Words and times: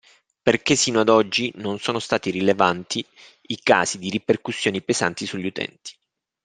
Perché 0.41 0.75
sino 0.75 0.99
ad 1.01 1.09
oggi 1.09 1.51
non 1.57 1.77
sono 1.77 1.99
stati 1.99 2.31
rilevanti 2.31 3.05
i 3.43 3.59
casi 3.61 3.99
di 3.99 4.09
ripercussioni 4.09 4.81
pesanti 4.81 5.27
sugli 5.27 5.45
utenti. 5.45 5.93